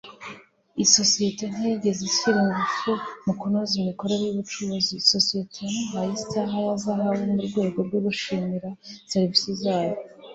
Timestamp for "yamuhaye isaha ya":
5.63-6.75